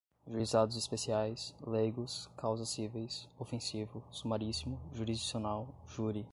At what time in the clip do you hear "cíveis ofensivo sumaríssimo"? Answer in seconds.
2.69-4.79